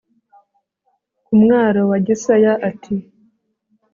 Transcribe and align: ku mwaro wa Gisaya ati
ku 1.25 1.33
mwaro 1.41 1.81
wa 1.91 1.97
Gisaya 2.05 2.53
ati 2.69 2.95